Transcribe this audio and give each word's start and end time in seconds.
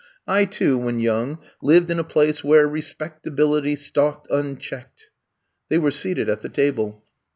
I, 0.25 0.45
too, 0.45 0.79
when 0.79 0.97
young, 0.99 1.37
lived 1.61 1.91
in 1.91 1.99
a 1.99 2.03
place 2.03 2.43
where 2.43 2.67
respectabil 2.67 3.59
ity 3.59 3.75
stalked 3.75 4.27
unchecked'' 4.31 5.11
They 5.69 5.77
were 5.77 5.91
seated 5.91 6.27
at 6.27 6.41
the 6.41 6.49
table. 6.49 7.03